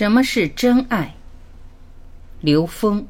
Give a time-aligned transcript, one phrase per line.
[0.00, 1.14] 什么是真爱？
[2.40, 3.06] 刘峰。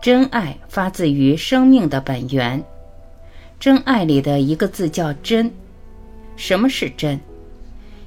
[0.00, 2.64] 真爱发自于生命的本源。
[3.60, 5.52] 真爱里的一个字叫真。
[6.34, 7.20] 什么是真？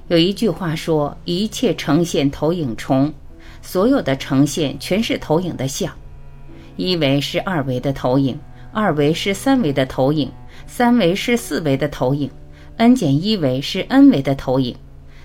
[0.09, 3.13] 有一句话说：“一切呈现投影重，
[3.61, 5.93] 所有的呈现全是投影的像。
[6.77, 8.35] 一维是二维的投影，
[8.73, 10.31] 二维是三维的投影，
[10.65, 12.27] 三维是四维的投影
[12.77, 14.75] ，n 减一维是 n 维的投影。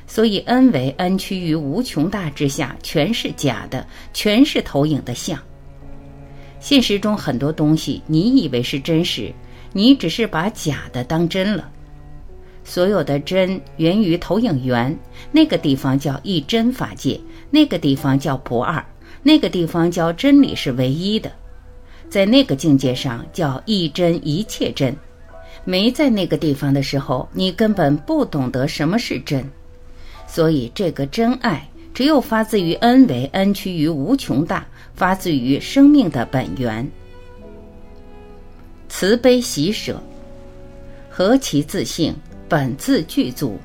[0.07, 5.39] 所以 n 维 n 趋于无穷大之下，全是假的，全是投影的像。
[6.61, 9.33] 现实中很多东西，你以为是真实，
[9.73, 11.71] 你只是把假的当真了。”
[12.65, 14.99] 所有的真源于投影源，
[15.31, 18.83] 那个地方叫一真法界，那个地方叫不二，
[19.23, 21.31] 那个地方叫真理是唯一的，
[22.09, 24.97] 在那个境界上叫一真一切真。
[25.67, 29.45] 没在那个地方的时候，你根本不懂得什么是真。
[30.27, 36.87] 所以这个真爱只有发自于恩为恩趋于无穷大，发自于生命的本源。
[38.89, 40.03] 慈悲喜舍，
[41.09, 42.15] 何其自性！
[42.49, 43.59] 本自具足，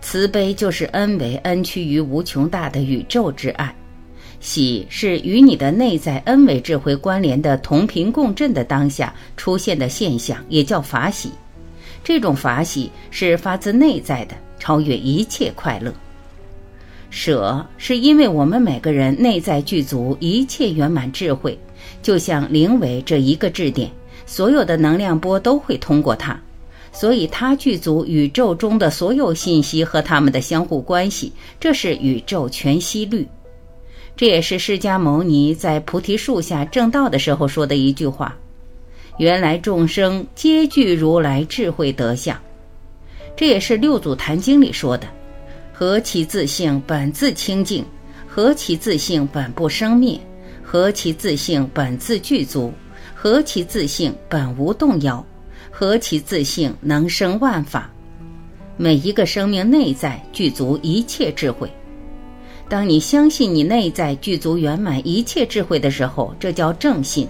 [0.00, 3.74] 慈悲就是恩为恩趋于无穷大的宇宙之爱，
[4.40, 11.30] 喜是与你的内在恩为智慧关联的同频共振的当下出现的现象，也叫法喜。
[12.02, 15.92] 这种法喜是发自内在的，超越一切快乐。
[17.10, 21.58] 舍是因为我们每个人内在具足一切圆满智慧，
[22.00, 23.90] 就像灵为这一个质点，
[24.26, 26.40] 所有的能量波都会通过它。
[26.92, 33.26] 所以，它具足宇宙中的所有信息和它们的相互关系，这是宇宙全息律。
[34.16, 38.36] 这也是释迦牟尼在菩提树下正道的时候说的一句话
[39.18, 42.38] ：“原来众生皆具如来智慧德相。”
[43.36, 45.06] 这也是六祖坛经里说的
[45.72, 47.84] ：“何其自性本自清净，
[48.26, 50.20] 何其自性本不生灭，
[50.62, 52.72] 何其自性本自具足，
[53.14, 55.24] 何其自性本无动摇。”
[55.70, 57.90] 何其自性能生万法，
[58.76, 61.70] 每一个生命内在具足一切智慧。
[62.68, 67.28] 当你相信你内在具足圆满一切智慧的时候，这叫正信。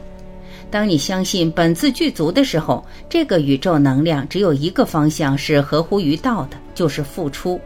[0.70, 7.60] 当你相信本自具足的时候，这个宇宙能量只有一个方向是合乎于道的，就是付出。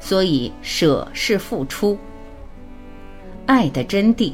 [0.00, 1.98] 所以舍是付出。
[3.46, 4.32] 爱的真谛，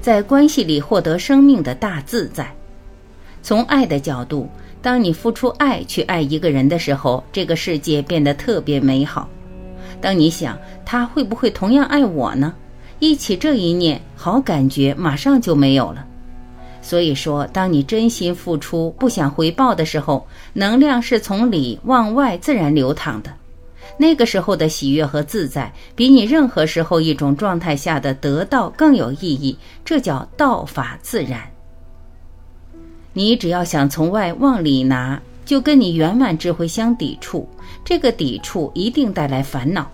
[0.00, 2.54] 在关系里获得生命的大自在。
[3.44, 4.48] 从爱的角度。
[4.80, 9.28] 当你付出爱去爱一个人的时候，这个世界变得特别美好。
[10.00, 12.54] 当你想他会不会同样爱我呢？
[12.98, 16.06] 一起这一念，好感觉马上就没有了。
[16.80, 23.30] 所以说，当你真心付出，不想回报的时候，能量是从里往外自然流淌的。
[23.98, 29.56] 那个时候的喜悦和自在，比你任何时候一种状态下的得到更有意义。
[29.84, 31.53] 这叫道法自然。
[33.14, 37.48] 你只要想从外往里拿，就跟你圆满智慧相抵触，
[37.84, 39.90] 这个抵触一定带来烦恼。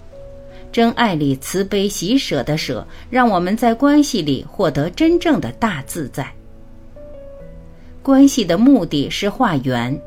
[0.73, 6.33] 真爱里慈悲喜舍的舍，让我们在关系里获得真正的大自在。
[8.03, 10.01] 关系的目的是化缘，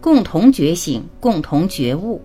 [0.00, 2.22] 共同觉醒，共同觉悟。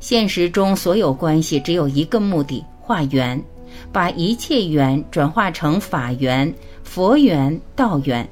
[0.00, 3.42] 现实中所有关系只有一个目的：化缘，
[3.90, 6.52] 把一切缘转化成法缘、
[6.82, 8.28] 佛缘、道缘。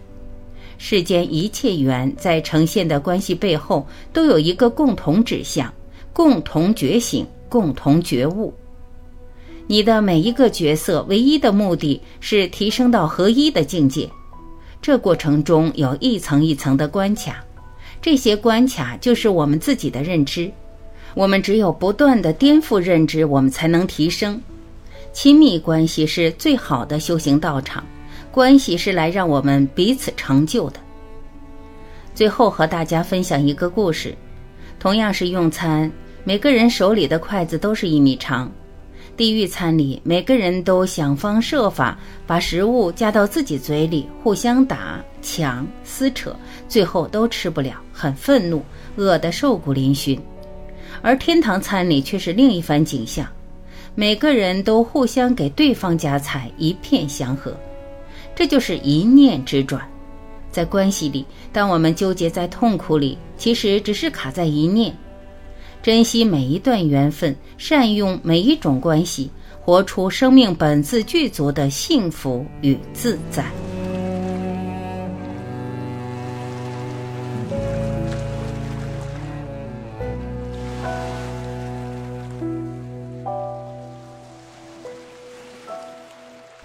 [0.84, 5.72] 世间一切缘在呈现的关系背后，都有一个共同指向：
[6.12, 8.52] 共同觉醒，共同觉悟。
[9.68, 14.10] 你的每一个角色，唯一的目的是提升到合一的境界。
[14.82, 17.44] 这过程中有一层一层的关卡，
[18.00, 20.50] 这些关卡就是我们自己的认知。
[21.14, 24.42] 我们只有不断的颠覆认知，我们才能提升。
[25.12, 27.86] 亲密关系是最好的修行道场。
[28.32, 30.80] 关系是来让我们彼此成就的。
[32.14, 34.16] 最后和大家分享一个故事，
[34.80, 35.90] 同样是用餐，
[36.24, 38.50] 每个人手里的筷子都是一米长。
[39.14, 46.34] 地狱餐里，每个人都想方设法把食物夹到自己嘴里，互相打、抢、撕扯，
[46.66, 48.62] 最后都吃不了，很愤怒，
[48.96, 50.18] 饿得瘦骨嶙峋。
[51.02, 53.26] 而天堂餐里却是另一番景象，
[53.94, 57.54] 每个人都互相给对方夹菜，一片祥和。
[58.42, 59.88] 这就是一念之转。
[60.50, 64.92] 在关系里当我们纠结在痛苦里其实只是卡在一念。
[65.80, 69.30] 珍惜每一段缘分善用每一种关系
[69.60, 73.44] 活出生命本自具足的幸福与自在。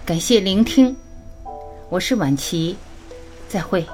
[0.04, 1.07] 感谢聆听。
[1.90, 2.76] 我是婉琪，
[3.48, 3.84] 再会。